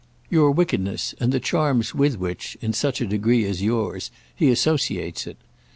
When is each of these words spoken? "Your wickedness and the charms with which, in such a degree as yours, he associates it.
"Your 0.31 0.49
wickedness 0.49 1.13
and 1.19 1.31
the 1.31 1.39
charms 1.39 1.93
with 1.93 2.17
which, 2.17 2.57
in 2.59 2.73
such 2.73 3.01
a 3.01 3.05
degree 3.05 3.45
as 3.45 3.61
yours, 3.61 4.09
he 4.35 4.49
associates 4.49 5.27
it. 5.27 5.37